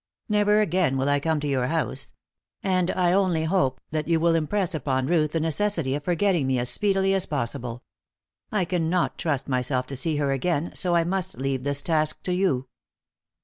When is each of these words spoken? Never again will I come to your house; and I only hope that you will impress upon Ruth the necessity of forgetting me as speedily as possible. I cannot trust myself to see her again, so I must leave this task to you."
Never 0.27 0.61
again 0.61 0.97
will 0.97 1.07
I 1.09 1.19
come 1.19 1.39
to 1.41 1.47
your 1.47 1.67
house; 1.67 2.11
and 2.63 2.89
I 2.89 3.11
only 3.13 3.43
hope 3.43 3.79
that 3.91 4.07
you 4.07 4.19
will 4.19 4.33
impress 4.33 4.73
upon 4.73 5.05
Ruth 5.05 5.31
the 5.33 5.39
necessity 5.39 5.93
of 5.93 6.03
forgetting 6.03 6.47
me 6.47 6.57
as 6.57 6.71
speedily 6.71 7.13
as 7.13 7.27
possible. 7.27 7.83
I 8.51 8.65
cannot 8.65 9.19
trust 9.19 9.47
myself 9.47 9.85
to 9.85 9.95
see 9.95 10.15
her 10.15 10.31
again, 10.31 10.71
so 10.73 10.95
I 10.95 11.03
must 11.03 11.37
leave 11.37 11.63
this 11.63 11.83
task 11.83 12.23
to 12.23 12.33
you." 12.33 12.65